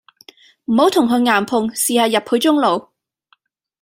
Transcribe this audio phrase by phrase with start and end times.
[0.65, 2.89] 唔好同佢硬碰，試下入佢中路